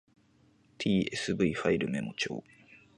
[0.79, 2.43] tsv ファイルメモ帳